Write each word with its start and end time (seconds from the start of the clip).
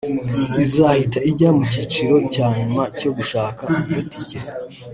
izahita 0.63 1.17
ijya 1.29 1.49
mu 1.55 1.63
cyiciro 1.71 2.15
cya 2.33 2.47
nyuma 2.59 2.83
cyo 2.99 3.09
gushaka 3.17 3.61
iyo 3.89 4.01
tike 4.11 4.39